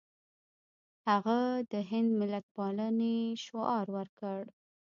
[1.07, 1.39] هغه
[1.71, 3.15] د هند ملتپالنې
[3.45, 4.41] شعار ورکړ.